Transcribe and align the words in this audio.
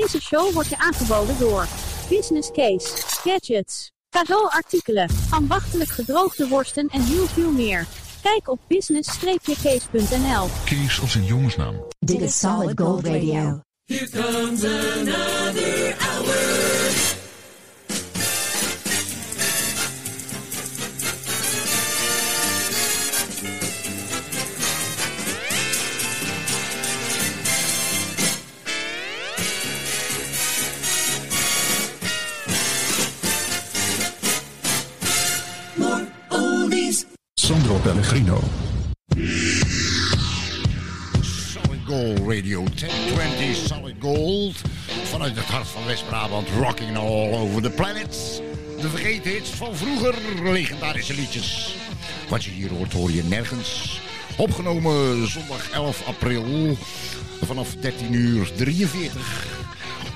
Deze 0.00 0.20
show 0.20 0.52
wordt 0.52 0.68
je 0.68 0.78
aangeboden 0.78 1.38
door 1.38 1.66
Business 2.08 2.50
Case, 2.50 2.88
Gadgets, 3.06 3.92
cadeauartikelen, 4.10 5.08
ambachtelijk 5.30 5.90
gedroogde 5.90 6.48
worsten 6.48 6.88
en 6.88 7.00
heel 7.00 7.26
veel 7.26 7.50
meer. 7.50 7.86
Kijk 8.22 8.48
op 8.48 8.60
business-case.nl. 8.68 10.48
Kees 10.64 11.00
als 11.00 11.14
een 11.14 11.24
jongensnaam. 11.24 11.84
Dit 11.98 12.20
is 12.20 12.38
Solid 12.38 12.80
Gold 12.80 13.06
Radio. 13.06 13.60
Here 13.84 14.08
comes 14.10 14.64
another 14.64 15.96
hour. 15.98 16.51
Pellegrino. 38.12 38.40
Solid 41.22 41.80
Gold 41.86 42.18
Radio 42.18 42.64
1020 42.74 43.54
Solid 43.54 43.94
Gold. 44.00 44.60
Vanuit 45.04 45.36
het 45.36 45.44
hart 45.44 45.66
van 45.66 45.86
West-Brabant, 45.86 46.48
rocking 46.58 46.96
all 46.96 47.32
over 47.32 47.62
the 47.62 47.70
planet. 47.70 48.42
De 48.80 48.88
vergeten 48.88 49.30
hits 49.30 49.50
van 49.50 49.76
vroeger, 49.76 50.14
legendarische 50.42 51.14
liedjes. 51.14 51.76
Wat 52.28 52.44
je 52.44 52.50
hier 52.50 52.70
hoort, 52.70 52.92
hoor 52.92 53.10
je 53.10 53.24
nergens. 53.24 54.00
Opgenomen 54.36 55.28
zondag 55.28 55.70
11 55.70 56.06
april 56.06 56.76
vanaf 57.42 57.74
13 57.80 58.12
uur 58.12 58.52
43. 58.56 59.46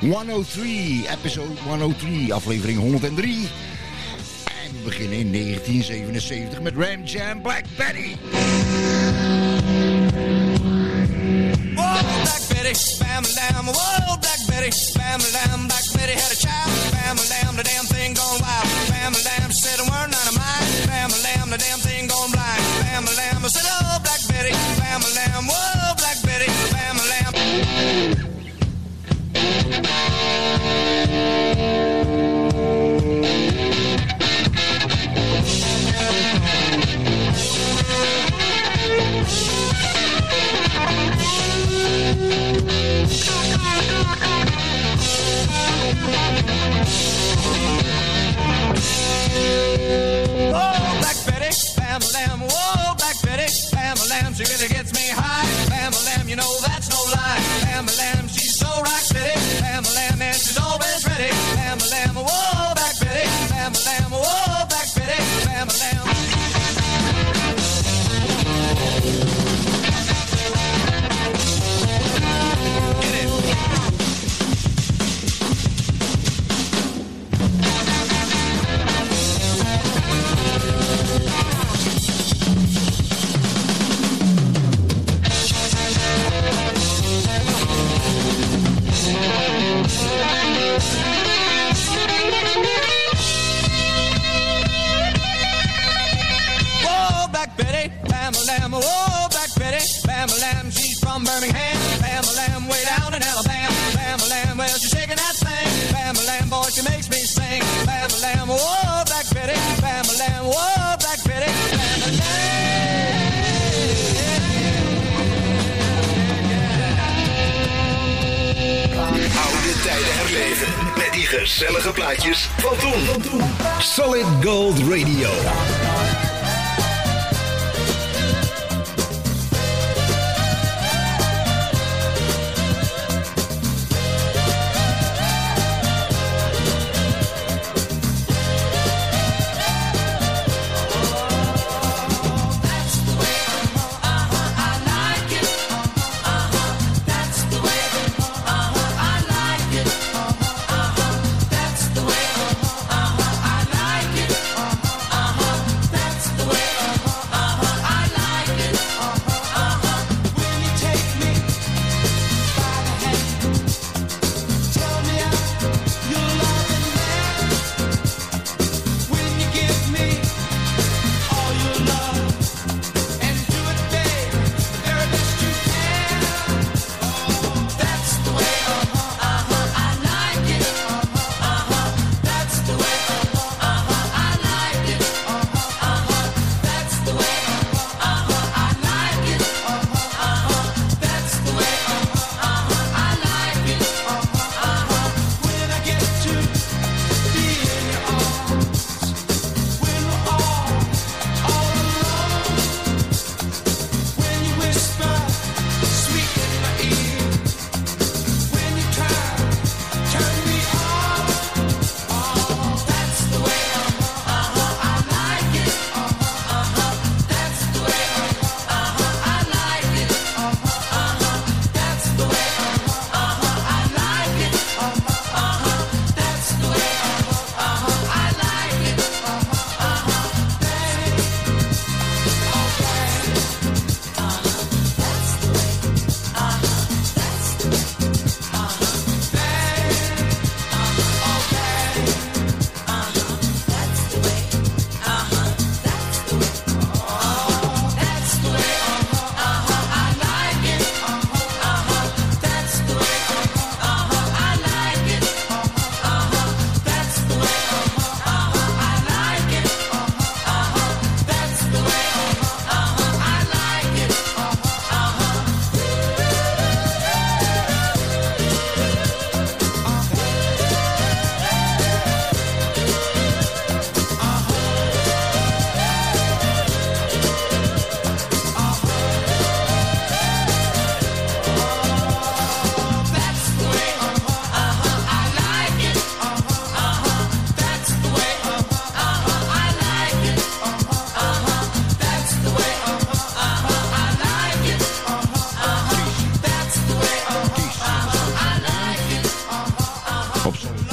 103, 0.01 1.07
episode 1.09 1.61
103, 1.67 2.33
aflevering 2.33 2.79
103. 2.79 3.49
Beginnen 4.87 5.19
in 5.19 5.33
1977 5.33 6.61
met 6.61 6.75
Ram 6.77 7.05
Jam 7.05 7.43
Black 7.43 7.65
Betty. 7.77 9.46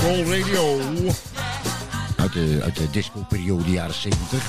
Radio. 0.03 0.79
Uit 2.17 2.33
de, 2.33 2.59
uit 2.63 2.75
de 2.75 2.89
disco-periode 2.91 3.71
jaren 3.71 3.93
70. 3.93 4.43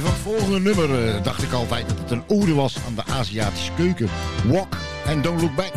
Van 0.00 0.12
het 0.12 0.20
volgende 0.22 0.60
nummer 0.60 1.08
eh, 1.08 1.22
dacht 1.22 1.42
ik 1.42 1.52
altijd 1.52 1.88
dat 1.88 1.98
het 1.98 2.10
een 2.10 2.24
ode 2.28 2.54
was 2.54 2.76
aan 2.86 2.94
de 2.94 3.04
Aziatische 3.12 3.72
keuken. 3.76 4.08
Walk 4.44 4.76
and 5.06 5.24
Don't 5.24 5.40
Look 5.40 5.54
Back. 5.54 5.72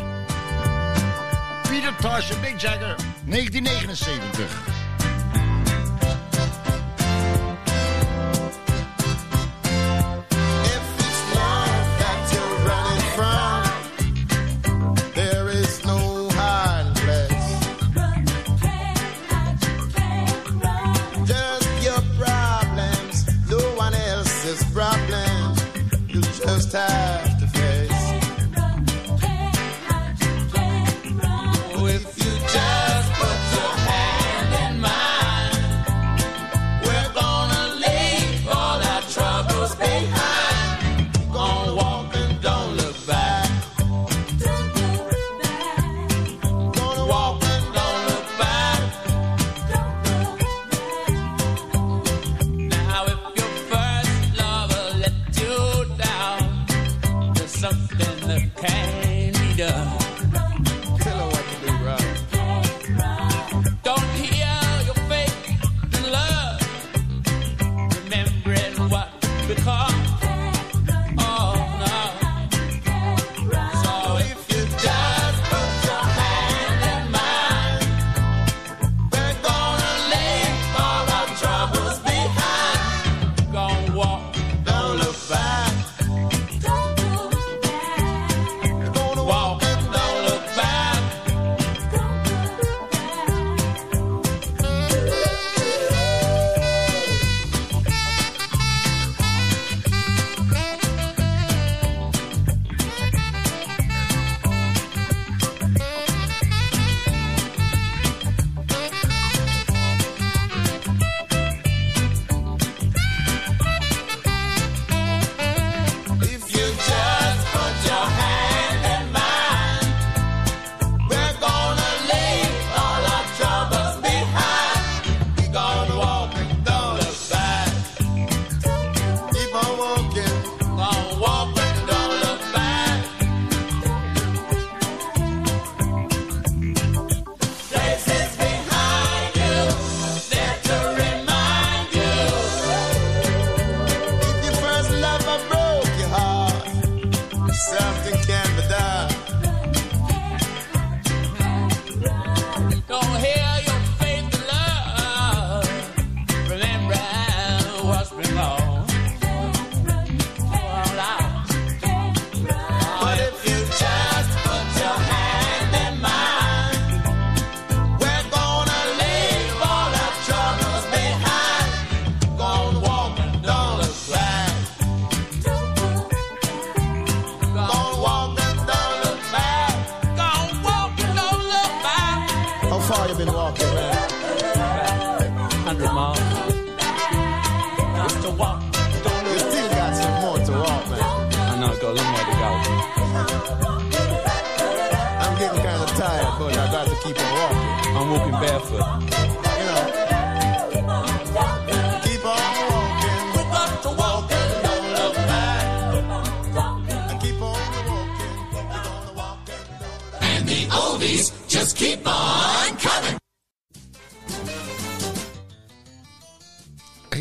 Peter 1.69 1.95
Tosh 2.01 2.29
en 2.29 2.57
Jagger, 2.57 2.95
1979. 3.25 4.86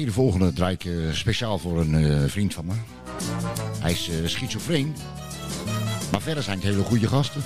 de 0.07 0.13
volgende 0.13 0.53
draai 0.53 0.75
ik 0.75 0.85
eh, 0.85 0.93
speciaal 1.13 1.59
voor 1.59 1.81
een 1.81 1.95
eh, 1.95 2.29
vriend 2.29 2.55
van 2.55 2.67
me. 2.67 2.73
Hij 3.81 3.93
is 3.93 4.09
eh, 4.09 4.17
schizofreen. 4.25 4.95
Maar 6.13 6.21
verder 6.21 6.43
zijn 6.43 6.57
het 6.57 6.67
hele 6.67 6.83
goede 6.83 7.09
gasten. 7.09 7.43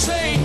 say 0.00 0.39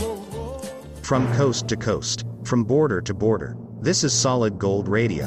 oh, 0.00 0.58
oh. 0.92 1.02
From 1.02 1.32
coast 1.34 1.68
to 1.68 1.76
coast, 1.76 2.25
from 2.44 2.64
border 2.64 3.00
to 3.00 3.14
border, 3.14 3.56
this 3.80 4.04
is 4.04 4.12
Solid 4.12 4.58
Gold 4.58 4.88
Radio. 4.88 5.26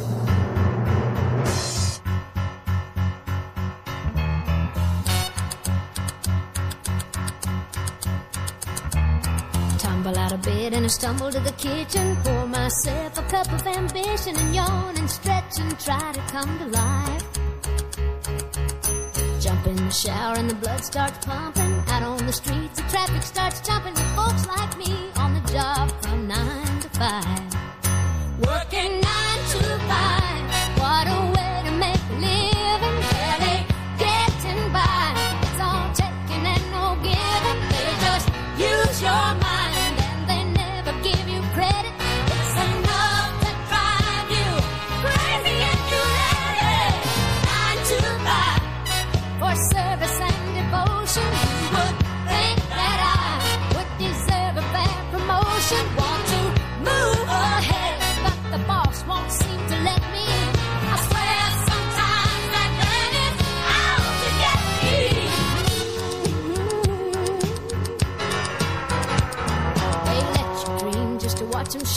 Pour 12.84 12.94
myself 12.94 13.18
a 13.18 13.22
cup 13.24 13.52
of 13.54 13.66
ambition 13.68 14.36
and 14.36 14.56
yawn 14.56 14.98
and 14.98 15.10
stretch 15.10 15.60
and 15.60 15.80
try 15.80 16.12
to 16.12 16.20
come 16.32 16.60
to 16.60 16.66
life. 16.66 17.24
Jump 19.40 19.68
in 19.68 19.76
the 19.78 19.90
shower 19.90 20.36
and 20.38 20.50
the 20.50 20.56
blood 20.56 20.84
starts 20.84 21.26
pumping. 21.26 21.84
Out 21.88 22.04
on 22.04 22.26
the 22.26 22.34
streets, 22.34 22.80
the 22.80 22.88
traffic 22.90 23.24
starts 23.24 23.62
jumping 23.62 23.94
with 23.94 24.16
folks 24.16 24.48
like 24.48 24.78
me 24.78 25.07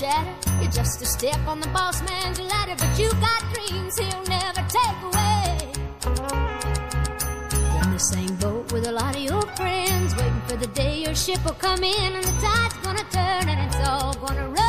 shatter. 0.00 0.34
You're 0.62 0.70
just 0.70 1.02
a 1.02 1.06
step 1.06 1.40
on 1.46 1.60
the 1.60 1.68
boss 1.68 2.00
man's 2.02 2.40
ladder, 2.40 2.74
but 2.78 2.98
you 2.98 3.10
got 3.26 3.40
dreams 3.52 3.98
he'll 3.98 4.24
never 4.38 4.62
take 4.78 4.98
away. 5.08 5.72
You're 7.52 7.84
in 7.84 7.92
the 7.92 7.98
same 7.98 8.34
boat 8.36 8.72
with 8.72 8.86
a 8.86 8.92
lot 8.92 9.14
of 9.14 9.22
your 9.22 9.42
friends, 9.58 10.16
waiting 10.16 10.42
for 10.48 10.56
the 10.56 10.68
day 10.68 11.02
your 11.02 11.14
ship 11.14 11.44
will 11.44 11.60
come 11.66 11.84
in 11.84 12.12
and 12.16 12.24
the 12.24 12.36
tide's 12.40 12.76
gonna 12.84 13.06
turn 13.10 13.48
and 13.52 13.60
it's 13.66 13.88
all 13.88 14.14
gonna 14.14 14.48
roll 14.48 14.59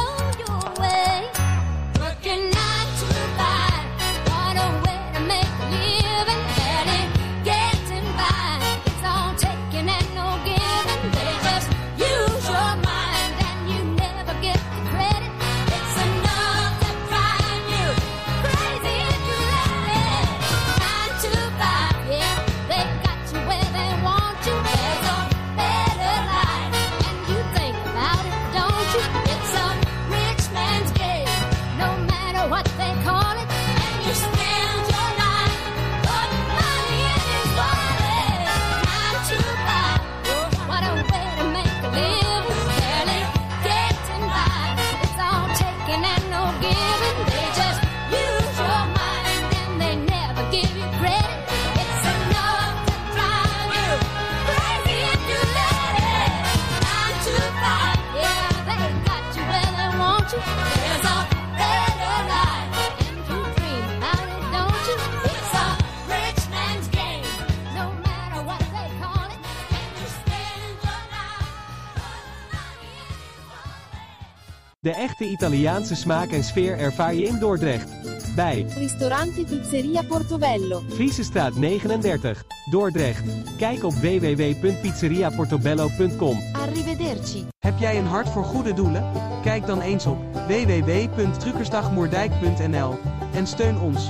De 74.83 74.93
echte 74.93 75.25
Italiaanse 75.25 75.95
smaak 75.95 76.31
en 76.31 76.43
sfeer 76.43 76.77
ervaar 76.77 77.13
je 77.13 77.23
in 77.23 77.39
Dordrecht. 77.39 77.89
Bij 78.35 78.65
Ristorante 78.77 79.43
Pizzeria 79.43 80.01
Portobello. 80.01 80.83
Friesestraat 80.89 81.55
39, 81.55 82.45
Dordrecht. 82.69 83.23
Kijk 83.57 83.83
op 83.83 83.93
www.pizzeriaportobello.com. 83.93 86.39
Arrivederci. 86.53 87.45
Heb 87.59 87.79
jij 87.79 87.97
een 87.97 88.05
hart 88.05 88.29
voor 88.29 88.43
goede 88.43 88.73
doelen? 88.73 89.11
Kijk 89.43 89.65
dan 89.65 89.81
eens 89.81 90.05
op 90.05 90.17
www.truckersdagmoerdijk.nl 90.47 92.99
en 93.33 93.47
steun 93.47 93.79
ons. 93.79 94.09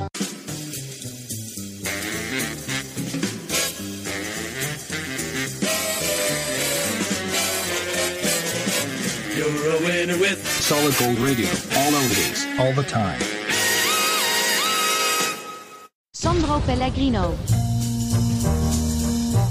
You're 9.36 9.50
a 9.50 9.80
winner 9.86 10.18
with 10.20 10.51
Solid 10.72 10.96
Gold 10.96 11.18
Radio. 11.18 11.48
All 11.76 11.94
oldies. 11.96 12.48
All 12.58 12.74
the 12.74 12.86
time. 12.86 13.20
Sandro 16.12 16.60
Pellegrino. 16.60 17.36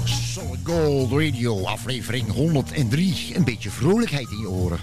Solid 0.05 0.59
Gold 0.63 1.11
Radio, 1.11 1.65
aflevering 1.65 2.31
103. 2.31 3.31
Een 3.33 3.43
beetje 3.43 3.69
vrolijkheid 3.69 4.31
in 4.31 4.37
je 4.37 4.49
oren. 4.49 4.79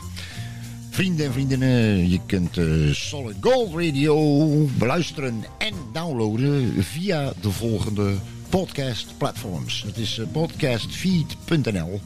Vrienden 0.90 1.26
en 1.26 1.32
vriendinnen, 1.32 2.08
je 2.08 2.20
kunt 2.26 2.58
eh, 2.58 2.64
Solid 2.92 3.36
Gold 3.40 3.74
Radio 3.74 4.44
beluisteren 4.78 5.44
en 5.58 5.74
downloaden 5.92 6.84
via 6.84 7.32
de 7.40 7.50
volgende 7.50 8.14
podcast 8.48 9.06
platforms. 9.16 9.82
Het 9.86 9.96
is 9.96 10.18
eh, 10.18 10.26
podcastfeed.nl, 10.32 12.00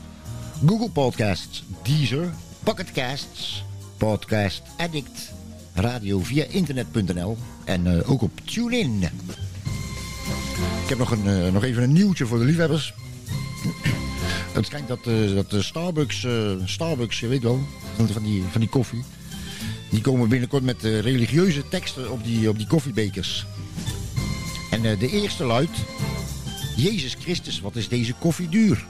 Google 0.67 0.91
Podcasts, 0.91 1.65
Deezer, 1.83 2.33
Pocketcasts, 2.63 3.65
Podcast 4.03 4.63
Addict, 4.77 5.33
radio 5.75 6.19
via 6.19 6.45
internet.nl 6.45 7.37
en 7.65 7.87
eh, 7.87 8.11
ook 8.11 8.23
op 8.23 8.31
TuneIn. 8.45 9.03
Ik 10.83 10.89
heb 10.89 10.99
nog, 10.99 11.11
een, 11.11 11.27
eh, 11.27 11.53
nog 11.53 11.65
even 11.65 11.83
een 11.83 11.93
nieuwtje 11.93 12.27
voor 12.27 12.39
de 12.39 12.45
liefhebbers. 12.45 12.95
Het 14.55 14.67
schijnt 14.67 14.89
dat, 14.89 15.07
eh, 15.07 15.35
dat 15.35 15.51
de 15.51 15.63
Starbucks, 15.63 16.27
Starbucks, 16.65 17.21
je 17.21 17.27
weet 17.27 17.43
wel, 17.43 17.61
van 17.97 18.23
die, 18.23 18.43
van 18.51 18.61
die 18.61 18.71
koffie. 18.71 19.03
Die 19.91 20.01
komen 20.01 20.29
binnenkort 20.29 20.63
met 20.63 20.83
religieuze 20.83 21.69
teksten 21.69 22.11
op 22.11 22.25
die, 22.25 22.49
op 22.49 22.59
die 22.59 22.67
koffiebekers. 22.67 23.47
En 24.71 24.83
de 24.83 25.11
eerste 25.11 25.45
luidt... 25.45 25.79
Jezus 26.77 27.17
Christus, 27.21 27.61
wat 27.61 27.77
is 27.77 27.89
deze 27.89 28.15
koffie 28.19 28.49
duur? 28.49 28.87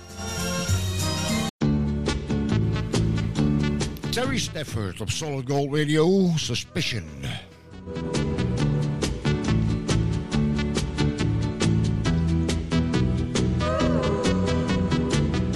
Terry 4.12 4.38
Stafford 4.38 5.00
op 5.00 5.10
Solid 5.10 5.48
Gold 5.48 5.72
Radio, 5.72 6.32
Suspicion. 6.36 7.04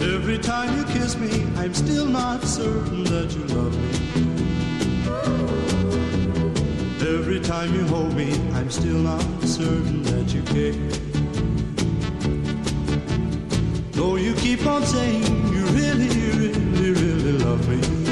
Every 0.00 0.38
time 0.38 0.74
you 0.78 0.84
kiss 0.84 1.18
me, 1.18 1.44
I'm 1.56 1.74
still 1.74 2.06
not 2.06 2.42
certain 2.44 3.04
that 3.04 3.30
you 3.34 3.44
love 3.54 3.76
me. 3.76 3.90
Every 7.06 7.40
time 7.40 7.74
you 7.74 7.86
hold 7.88 8.14
me, 8.14 8.32
I'm 8.54 8.70
still 8.70 9.02
not 9.02 9.22
certain 9.42 10.02
that 10.04 10.32
you 10.32 10.42
care. 10.54 10.72
Though 13.92 14.16
you 14.16 14.32
keep 14.36 14.66
on 14.66 14.82
saying 14.86 15.24
you 15.52 15.64
really, 15.76 16.08
really, 16.08 16.92
really 16.92 17.32
love 17.44 17.68
me. 17.68 18.05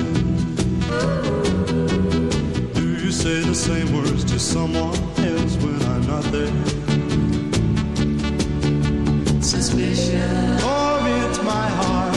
Say 3.24 3.40
the 3.40 3.54
same 3.54 3.90
words 3.96 4.22
to 4.22 4.38
someone 4.38 4.94
else 5.16 5.56
when 5.64 5.80
I'm 5.92 6.06
not 6.06 6.24
there? 6.24 6.52
Suspicion. 9.40 10.58
Torments 10.58 11.38
my 11.42 11.66
heart. 11.80 12.16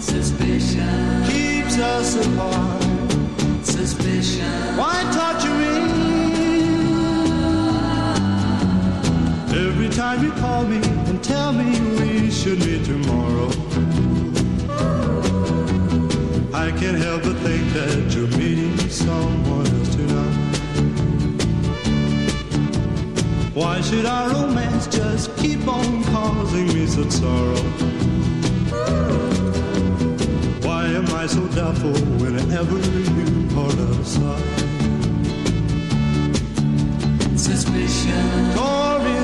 Suspicion. 0.00 1.22
Keeps 1.30 1.78
us 1.78 2.16
apart. 2.26 2.82
Suspicion. 3.62 4.76
Why 4.76 4.96
torture 5.16 5.56
me? 5.62 5.74
Every 9.64 9.90
time 9.90 10.24
you 10.24 10.32
call 10.32 10.64
me 10.64 10.80
and 11.08 11.22
tell 11.22 11.52
me 11.52 11.70
we 12.00 12.32
should 12.32 12.58
meet 12.66 12.84
tomorrow. 12.84 13.48
I 16.52 16.72
can't 16.72 16.98
help 16.98 17.22
but 17.22 17.36
think 17.46 17.64
that 17.74 18.12
you're 18.12 18.32
meeting 18.38 18.76
someone 18.90 19.55
Why 23.56 23.80
should 23.80 24.04
our 24.04 24.28
romance 24.28 24.86
just 24.86 25.34
keep 25.38 25.66
on 25.66 26.04
causing 26.04 26.66
me 26.66 26.86
such 26.86 27.10
sorrow? 27.10 27.56
Why 30.60 30.84
am 30.88 31.06
I 31.14 31.26
so 31.26 31.40
doubtful 31.48 31.94
whenever 32.20 32.76
you 32.76 33.48
are 33.58 33.72
outside? 33.88 34.42
Suspicion. 37.38 38.52
Torments 38.52 39.15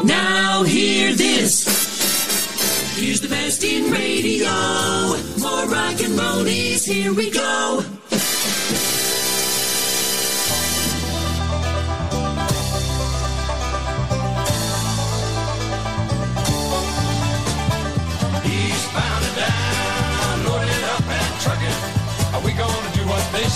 Now 0.03 0.63
hear 0.63 1.15
this. 1.15 1.65
Here's 2.95 3.21
the 3.21 3.27
best 3.27 3.63
in 3.63 3.91
radio. 3.91 4.49
More 5.37 5.67
rock 5.67 6.01
and 6.01 6.17
rollies. 6.17 6.85
Here 6.85 7.13
we 7.13 7.29
go. 7.29 7.83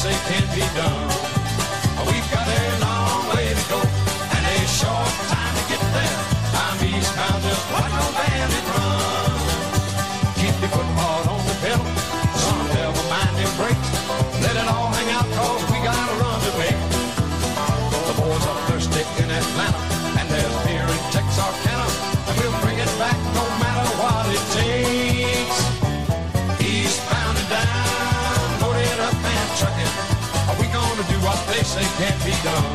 Say 0.01 0.11
can't 0.33 0.51
be 0.55 0.61
done? 0.75 1.30
Can't 32.01 32.25
be 32.25 32.31
done? 32.43 32.70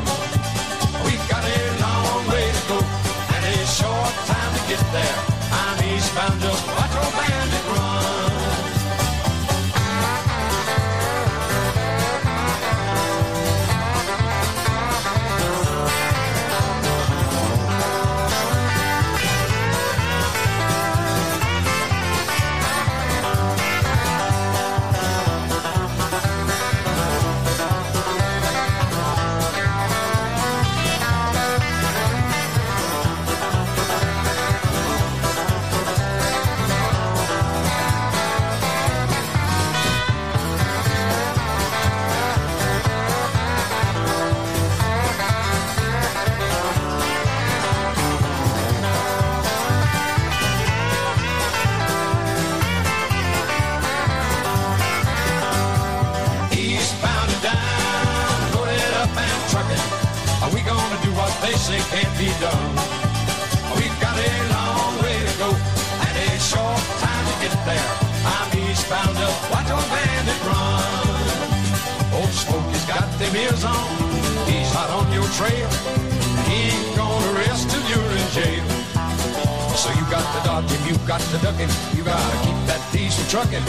Dodge 80.62 80.71
him, 80.73 80.88
you 80.88 80.97
got 81.07 81.21
to 81.21 81.38
duck 81.38 81.55
him, 81.57 81.69
you 81.97 82.03
gotta 82.05 82.37
keep 82.45 82.57
that 82.66 82.81
diesel 82.92 83.25
trucking. 83.29 83.64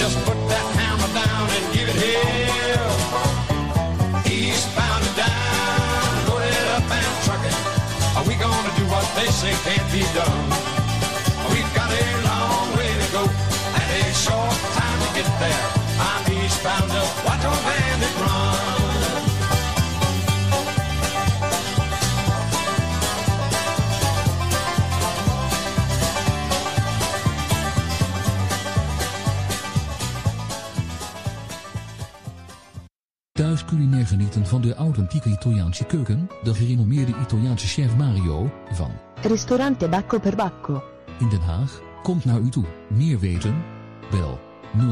Just 0.00 0.16
put 0.24 0.38
that 0.48 0.66
hammer 0.78 1.10
down 1.12 1.46
and 1.56 1.64
give 1.74 1.88
it 1.88 1.98
hell. 2.00 2.92
Eastbound 4.24 5.02
and 5.04 5.16
down, 5.20 6.08
loaded 6.28 6.66
up 6.76 6.88
and 6.88 7.12
trucking. 7.26 7.56
Are 8.16 8.24
we 8.24 8.34
gonna 8.40 8.72
do 8.80 8.84
what 8.88 9.04
they 9.16 9.28
say 9.28 9.52
can't 9.68 9.88
be 9.92 10.02
done? 10.16 10.48
We've 11.52 11.72
got 11.76 11.90
a 11.92 12.04
long 12.24 12.66
way 12.76 12.88
to 12.88 13.06
go 13.12 13.22
and 13.76 13.88
a 14.00 14.04
short 14.14 14.56
time 14.80 14.98
to 15.04 15.08
get 15.18 15.28
there. 15.44 15.66
I'm 16.00 16.24
eastbound 16.32 16.90
up, 16.92 17.10
watch 17.26 17.44
old 17.44 17.60
bandit 17.68 18.14
run. 18.16 18.79
Thuis 33.50 33.64
culinair 33.64 34.06
genieten 34.06 34.46
van 34.46 34.60
de 34.60 34.74
authentieke 34.74 35.28
Italiaanse 35.28 35.84
keuken, 35.84 36.30
de 36.42 36.54
gerenommeerde 36.54 37.12
Italiaanse 37.22 37.66
chef 37.66 37.96
Mario 37.96 38.50
van 38.72 38.90
Ristorante 39.22 39.88
Bacco 39.88 40.18
per 40.18 40.36
Bacco. 40.36 40.82
in 41.20 41.28
Den 41.28 41.40
Haag 41.40 41.80
komt 42.02 42.24
naar 42.24 42.38
u 42.38 42.48
toe. 42.48 42.64
Meer 42.88 43.18
weten? 43.18 43.54
Bel 44.10 44.40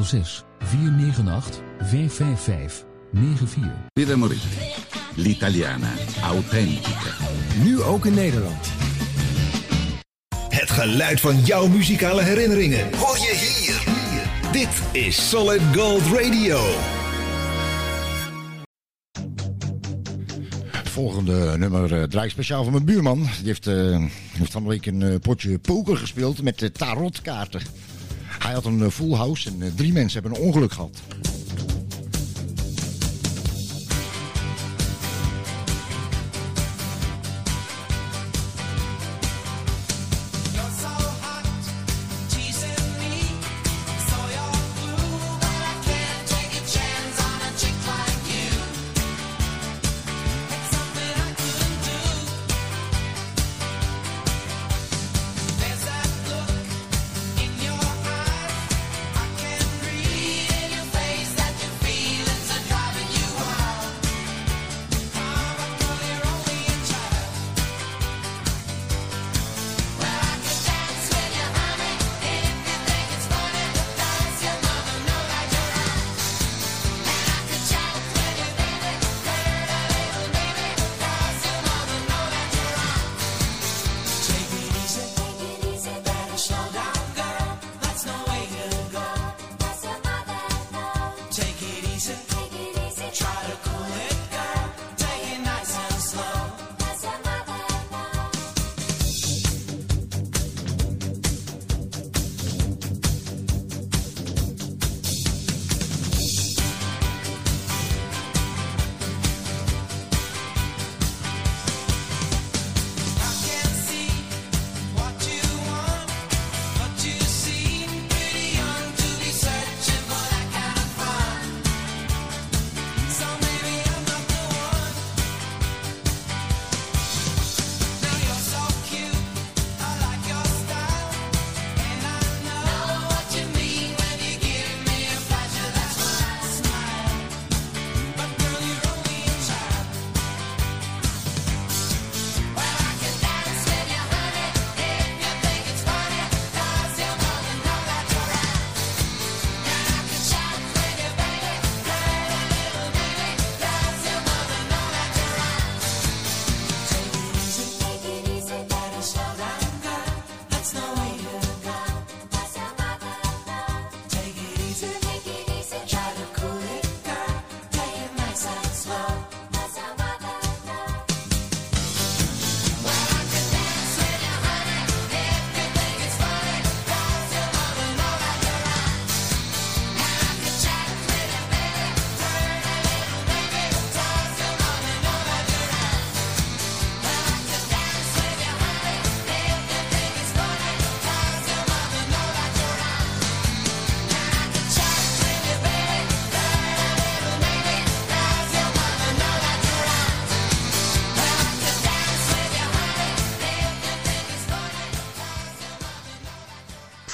06 0.02 0.44
498 0.58 1.60
555 1.78 2.84
94. 3.12 3.62
Pira 3.92 4.16
Moretti, 4.16 4.48
l'italiana, 5.14 5.92
autentica. 6.22 7.10
Nu 7.62 7.82
ook 7.82 8.06
in 8.06 8.14
Nederland. 8.14 8.70
Het 10.48 10.70
geluid 10.70 11.20
van 11.20 11.40
jouw 11.40 11.66
muzikale 11.66 12.22
herinneringen 12.22 12.96
hoor 12.96 13.16
je 13.16 13.34
hier. 13.34 14.52
Dit 14.52 15.02
is 15.04 15.28
Solid 15.28 15.62
Gold 15.74 16.02
Radio. 16.02 16.58
Volgende 20.98 21.58
nummer 21.58 21.92
uh, 21.92 22.02
draai 22.02 22.26
ik 22.26 22.32
speciaal 22.32 22.62
voor 22.62 22.72
mijn 22.72 22.84
buurman. 22.84 23.18
Die 23.18 23.46
heeft, 23.46 23.66
uh, 23.66 24.04
heeft 24.32 24.52
van 24.52 24.62
de 24.62 24.68
week 24.68 24.86
een 24.86 25.00
uh, 25.00 25.14
potje 25.20 25.58
poker 25.58 25.96
gespeeld 25.96 26.42
met 26.42 26.70
tarotkaarten. 26.74 27.60
Hij 28.38 28.52
had 28.52 28.64
een 28.64 28.90
full 28.90 29.14
house 29.14 29.48
en 29.48 29.72
drie 29.74 29.92
mensen 29.92 30.22
hebben 30.22 30.40
een 30.40 30.46
ongeluk 30.46 30.72
gehad. 30.72 31.00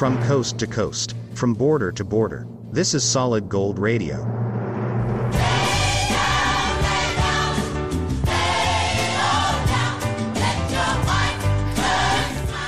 From 0.04 0.22
coast 0.24 0.58
to 0.58 0.66
coast, 0.66 1.14
from 1.32 1.54
border 1.54 1.90
to 1.92 2.04
border, 2.04 2.46
this 2.70 2.92
is 2.92 3.02
Solid 3.02 3.48
Gold 3.48 3.78
Radio. 3.78 4.16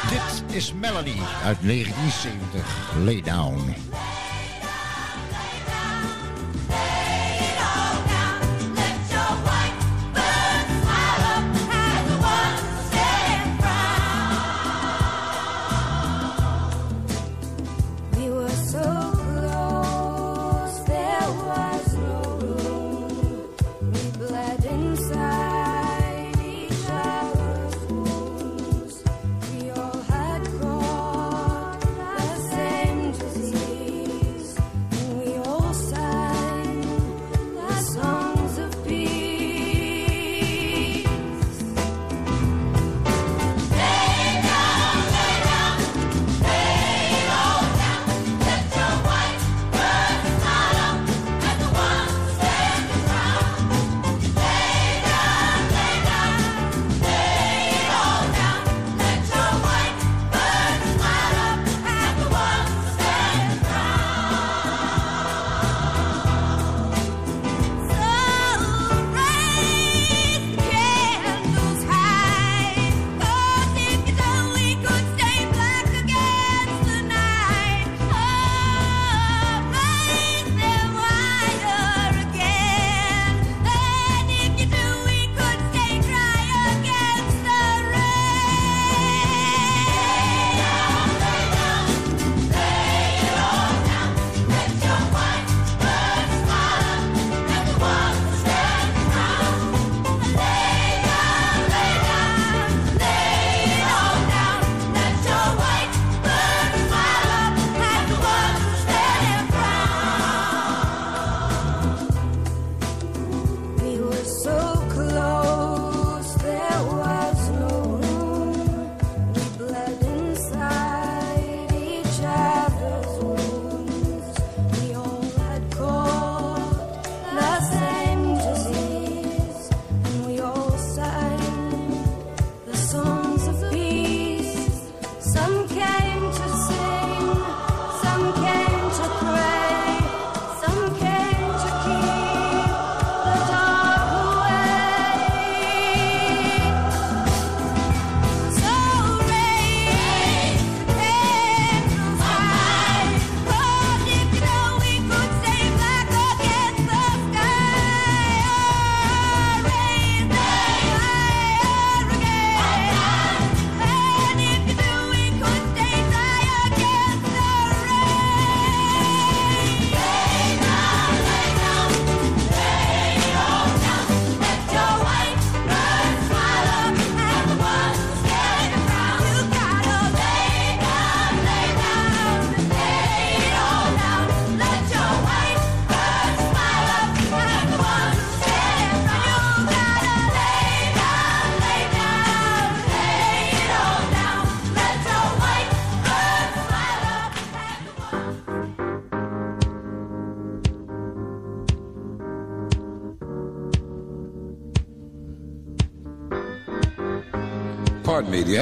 Dit 0.09 0.57
is 0.57 0.73
Melanie 0.73 1.21
uit 1.45 1.59
1970. 1.61 3.05
Lay 3.05 3.21
Down. 3.21 3.75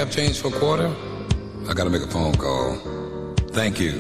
Have 0.04 0.14
change 0.14 0.38
for 0.38 0.48
a 0.48 0.58
quarter? 0.60 0.94
I 1.68 1.72
gotta 1.72 1.88
make 1.88 2.02
a 2.02 2.06
phone 2.06 2.34
call. 2.34 2.76
Thank 3.52 3.80
you. 3.80 3.92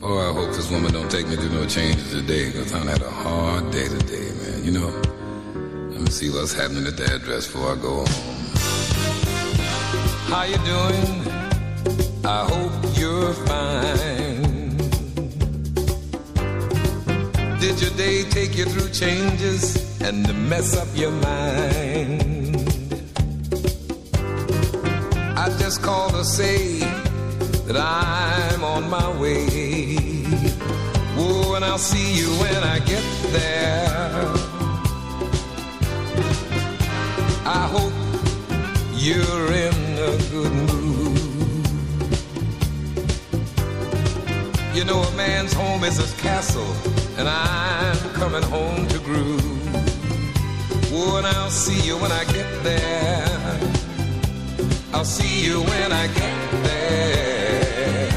Boy, 0.00 0.20
I 0.28 0.32
hope 0.34 0.50
this 0.54 0.70
woman 0.70 0.92
don't 0.92 1.10
take 1.10 1.26
me 1.28 1.36
to 1.36 1.48
no 1.48 1.66
changes 1.66 2.10
today, 2.10 2.46
because 2.52 2.74
I 2.74 2.80
had 2.80 3.00
a 3.00 3.10
hard 3.10 3.70
day 3.70 3.88
today, 3.88 4.28
man. 4.40 4.64
You 4.64 4.72
know, 4.72 4.90
let 5.92 6.00
me 6.00 6.10
see 6.10 6.28
what's 6.28 6.52
happening 6.52 6.86
at 6.86 6.96
the 6.98 7.06
address 7.14 7.46
before 7.46 7.72
I 7.72 7.76
go 7.76 8.04
home. 8.04 8.44
How 10.28 10.42
you 10.42 10.58
doing? 10.72 11.10
I 12.24 12.44
hope 12.52 12.74
you're 12.98 13.32
fine. 13.48 14.76
Did 17.60 17.80
your 17.80 17.94
day 17.96 18.24
take 18.28 18.58
you 18.58 18.66
through 18.66 18.90
changes 18.90 19.62
and 20.02 20.22
mess 20.50 20.76
up 20.76 20.88
your 20.94 21.12
mind? 21.12 22.33
Just 25.74 25.84
called 25.84 26.12
to 26.12 26.24
say 26.24 26.78
that 27.66 27.76
I'm 27.76 28.62
on 28.62 28.88
my 28.88 29.08
way. 29.20 29.96
Oh, 31.16 31.54
and 31.56 31.64
I'll 31.64 31.78
see 31.78 32.14
you 32.14 32.28
when 32.42 32.62
I 32.62 32.78
get 32.78 33.04
there. 33.32 33.88
I 37.44 37.66
hope 37.74 37.92
you're 38.92 39.52
in 39.66 39.74
a 39.98 40.12
good 40.30 40.52
mood. 40.68 41.66
You 44.76 44.84
know, 44.84 45.00
a 45.02 45.16
man's 45.16 45.52
home 45.54 45.82
is 45.82 45.96
his 45.96 46.12
castle, 46.20 46.72
and 47.18 47.28
I'm 47.28 47.98
coming 48.20 48.44
home 48.44 48.86
to 48.88 48.98
groove. 49.00 49.42
Oh, 50.92 51.16
and 51.16 51.26
I'll 51.26 51.50
see 51.50 51.80
you 51.84 51.96
when 51.96 52.12
I 52.12 52.22
get 52.26 52.62
there. 52.62 53.83
I'll 55.04 55.10
see 55.10 55.44
you 55.44 55.60
when 55.60 55.92
I 55.92 56.06
get 56.06 56.50
there. 56.64 58.08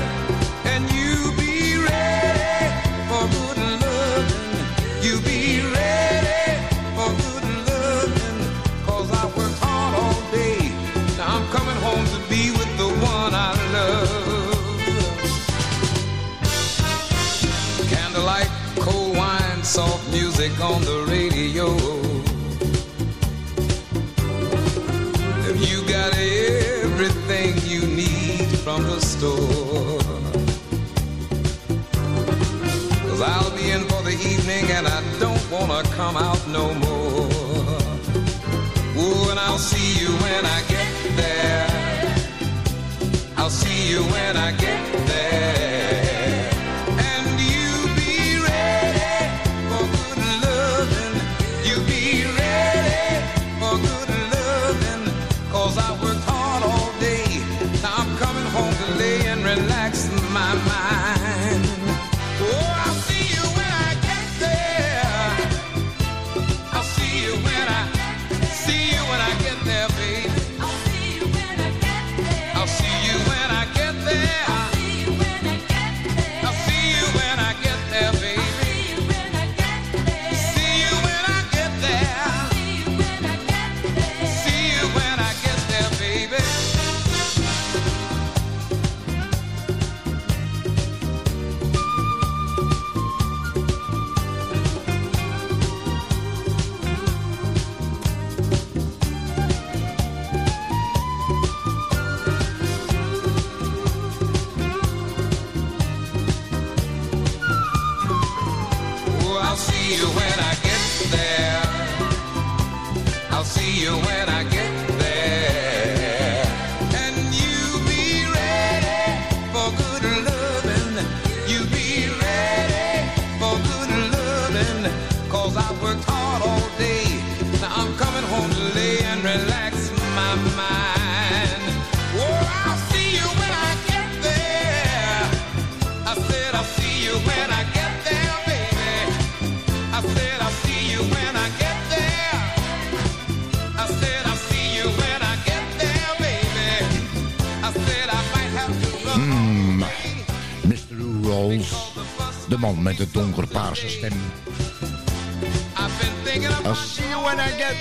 And 0.64 0.90
you 0.90 1.34
be 1.36 1.76
ready 1.84 2.72
for 3.10 3.28
good 3.36 3.60
loving. 3.84 4.56
You 5.04 5.20
be 5.20 5.60
ready 5.76 6.56
for 6.96 7.12
good 7.22 7.46
loving. 7.68 8.40
Cause 8.86 9.12
I 9.12 9.26
worked 9.36 9.60
hard 9.60 9.96
all 10.02 10.22
day. 10.32 10.72
Now 11.18 11.36
I'm 11.36 11.48
coming 11.52 11.76
home 11.88 12.06
to 12.16 12.20
be 12.30 12.52
with 12.52 12.72
the 12.78 12.88
one 13.04 13.34
I 13.36 13.52
love. 13.76 14.56
Candlelight, 17.90 18.50
cold 18.80 19.18
wine, 19.18 19.62
soft 19.62 20.10
music 20.10 20.58
on 20.62 20.82
the 20.84 21.04
radio 21.12 21.27
come 36.08 36.24
out 36.24 36.48
no 36.48 36.74
more. 36.86 37.28
Oh, 38.96 39.28
and 39.30 39.40
I'll 39.40 39.60
see 39.60 40.00
you 40.02 40.10
when 40.24 40.46
I 40.46 40.60
get 40.76 40.92
there. 41.18 42.16
I'll 43.36 43.50
see 43.50 43.90
you 43.92 44.02
when 44.04 44.38
I 44.38 44.52
get 44.52 45.08
there. 45.08 45.57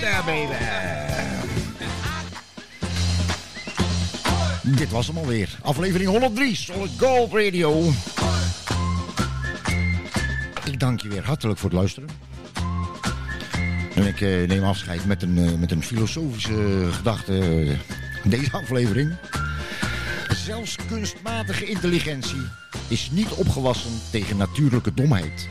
Daar 0.00 0.24
ben 0.24 0.34
ik. 0.34 0.48
Dit 4.76 4.90
was 4.90 5.06
hem 5.06 5.16
alweer. 5.16 5.58
Aflevering 5.62 6.10
103, 6.10 6.56
Solid 6.56 6.90
Gold 6.98 7.32
Radio. 7.32 7.90
Ik 10.64 10.80
dank 10.80 11.00
je 11.00 11.08
weer 11.08 11.24
hartelijk 11.24 11.58
voor 11.58 11.70
het 11.70 11.78
luisteren. 11.78 12.08
En 13.94 14.06
ik 14.06 14.20
eh, 14.20 14.48
neem 14.48 14.64
afscheid 14.64 15.06
met 15.06 15.22
een, 15.22 15.38
eh, 15.38 15.52
met 15.58 15.70
een 15.70 15.82
filosofische 15.82 16.88
gedachte 16.92 17.32
in 18.22 18.30
deze 18.30 18.52
aflevering. 18.52 19.16
Zelfs 20.28 20.76
kunstmatige 20.88 21.64
intelligentie 21.64 22.42
is 22.88 23.10
niet 23.12 23.30
opgewassen 23.30 23.92
tegen 24.10 24.36
natuurlijke 24.36 24.94
domheid. 24.94 25.48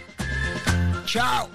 Ciao! 1.06 1.50